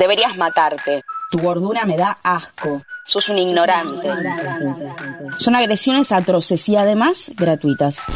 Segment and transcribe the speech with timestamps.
[0.00, 1.04] Deberías matarte.
[1.30, 2.80] Tu gordura me da asco.
[3.04, 4.08] Sos un ignorante.
[5.36, 8.06] Son agresiones atroces y además gratuitas.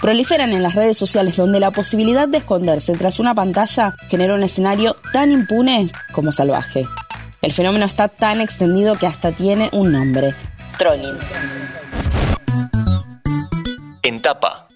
[0.00, 4.44] Proliferan en las redes sociales donde la posibilidad de esconderse tras una pantalla genera un
[4.44, 6.86] escenario tan impune como salvaje.
[7.42, 10.34] El fenómeno está tan extendido que hasta tiene un nombre,
[10.78, 11.18] trolling.
[14.02, 14.68] En tapa.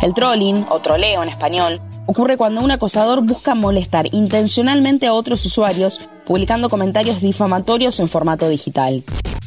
[0.00, 5.44] El trolling, o troleo en español, ocurre cuando un acosador busca molestar intencionalmente a otros
[5.44, 9.04] usuarios publicando comentarios difamatorios en formato digital.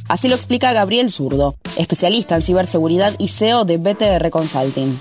[0.08, 4.98] Así lo explica Gabriel Zurdo, especialista en ciberseguridad y CEO de BTR Consulting.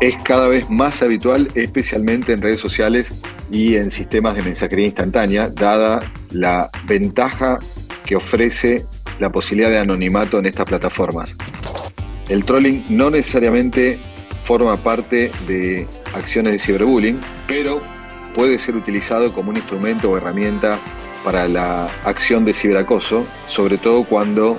[0.00, 3.14] Es cada vez más habitual, especialmente en redes sociales
[3.52, 6.00] y en sistemas de mensajería instantánea, dada
[6.30, 7.60] la ventaja
[8.04, 8.84] que ofrece
[9.20, 11.36] la posibilidad de anonimato en estas plataformas.
[12.32, 13.98] El trolling no necesariamente
[14.44, 17.78] forma parte de acciones de ciberbullying, pero
[18.34, 20.80] puede ser utilizado como un instrumento o herramienta
[21.24, 24.58] para la acción de ciberacoso, sobre todo cuando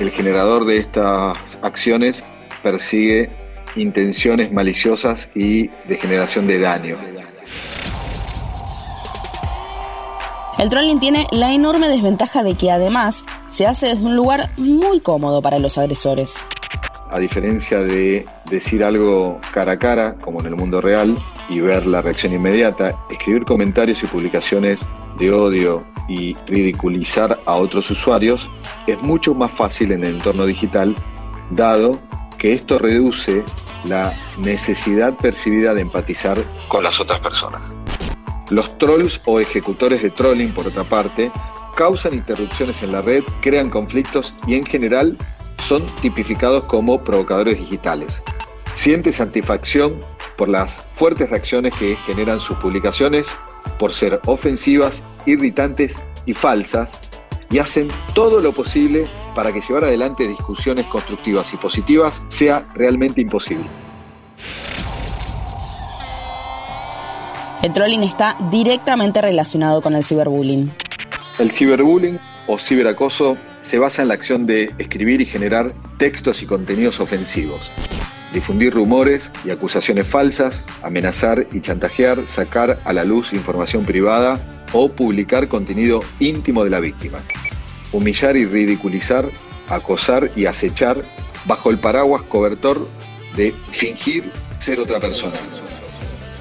[0.00, 2.24] el generador de estas acciones
[2.62, 3.28] persigue
[3.76, 6.96] intenciones maliciosas y de generación de daño.
[10.58, 15.00] El trolling tiene la enorme desventaja de que además se hace desde un lugar muy
[15.00, 16.46] cómodo para los agresores.
[17.12, 21.14] A diferencia de decir algo cara a cara, como en el mundo real,
[21.50, 24.80] y ver la reacción inmediata, escribir comentarios y publicaciones
[25.18, 28.48] de odio y ridiculizar a otros usuarios
[28.86, 30.96] es mucho más fácil en el entorno digital,
[31.50, 32.00] dado
[32.38, 33.44] que esto reduce
[33.84, 37.74] la necesidad percibida de empatizar con las otras personas.
[38.48, 41.30] Los trolls o ejecutores de trolling, por otra parte,
[41.76, 45.18] causan interrupciones en la red, crean conflictos y en general
[45.62, 48.22] son tipificados como provocadores digitales.
[48.74, 49.98] Siente satisfacción
[50.36, 53.26] por las fuertes reacciones que generan sus publicaciones,
[53.78, 56.98] por ser ofensivas, irritantes y falsas,
[57.50, 63.20] y hacen todo lo posible para que llevar adelante discusiones constructivas y positivas sea realmente
[63.20, 63.64] imposible.
[67.62, 70.72] El trolling está directamente relacionado con el ciberbullying.
[71.38, 76.46] El ciberbullying o ciberacoso se basa en la acción de escribir y generar textos y
[76.46, 77.70] contenidos ofensivos,
[78.32, 84.40] difundir rumores y acusaciones falsas, amenazar y chantajear, sacar a la luz información privada
[84.72, 87.20] o publicar contenido íntimo de la víctima,
[87.92, 89.26] humillar y ridiculizar,
[89.68, 91.02] acosar y acechar
[91.46, 92.88] bajo el paraguas cobertor
[93.36, 94.24] de fingir
[94.58, 95.36] ser otra persona.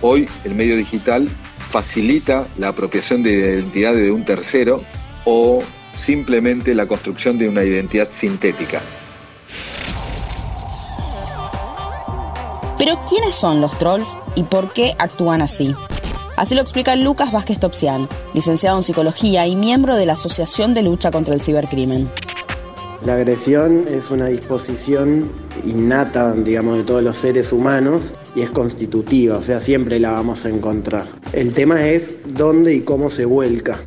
[0.02, 1.30] Hoy el medio digital
[1.70, 4.82] facilita la apropiación de identidad de un tercero
[5.26, 5.62] o
[5.96, 8.81] simplemente la construcción de una identidad sintética.
[12.78, 15.75] Pero ¿quiénes son los trolls y por qué actúan así?
[16.35, 20.81] Así lo explica Lucas Vázquez Topsian, licenciado en psicología y miembro de la Asociación de
[20.81, 22.09] Lucha contra el Cibercrimen.
[23.06, 25.29] La agresión es una disposición
[25.66, 30.46] innata, digamos, de todos los seres humanos y es constitutiva, o sea, siempre la vamos
[30.46, 31.06] a encontrar.
[31.34, 33.79] El tema es dónde y cómo se vuelca.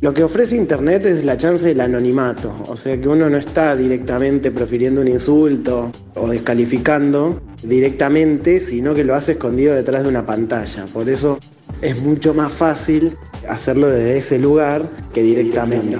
[0.00, 3.74] Lo que ofrece Internet es la chance del anonimato, o sea que uno no está
[3.74, 10.26] directamente profiriendo un insulto o descalificando directamente, sino que lo hace escondido detrás de una
[10.26, 10.84] pantalla.
[10.92, 11.38] Por eso
[11.80, 13.16] es mucho más fácil
[13.48, 15.96] hacerlo desde ese lugar que directamente.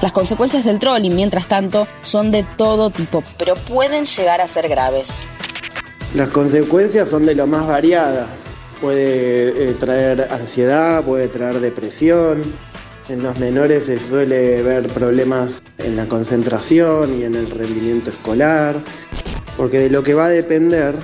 [0.00, 4.68] Las consecuencias del trolling, mientras tanto, son de todo tipo, pero pueden llegar a ser
[4.68, 5.26] graves.
[6.14, 8.43] Las consecuencias son de lo más variadas.
[8.84, 12.42] Puede eh, traer ansiedad, puede traer depresión.
[13.08, 18.76] En los menores se suele ver problemas en la concentración y en el rendimiento escolar,
[19.56, 20.94] porque de lo que va a depender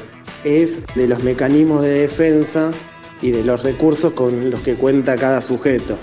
[0.44, 2.70] es de los mecanismos de defensa
[3.22, 5.96] y de los recursos con los que cuenta cada sujeto.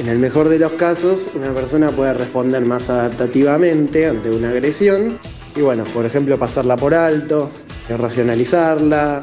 [0.00, 5.20] En el mejor de los casos, una persona puede responder más adaptativamente ante una agresión
[5.54, 7.52] y bueno, por ejemplo, pasarla por alto,
[7.88, 9.22] racionalizarla,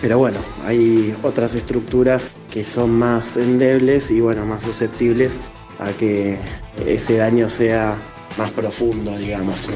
[0.00, 5.40] pero bueno, hay otras estructuras que son más endebles y bueno, más susceptibles
[5.78, 6.38] a que
[6.86, 7.96] ese daño sea
[8.36, 9.70] más profundo, digamos.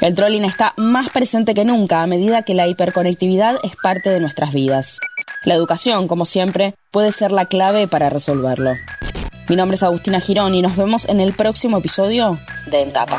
[0.00, 4.20] El trolling está más presente que nunca a medida que la hiperconectividad es parte de
[4.20, 5.00] nuestras vidas.
[5.44, 8.74] La educación, como siempre, puede ser la clave para resolverlo.
[9.48, 13.18] Mi nombre es Agustina Girón y nos vemos en el próximo episodio de Entapa.